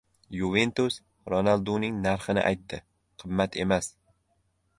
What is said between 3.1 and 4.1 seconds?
Qimmat emas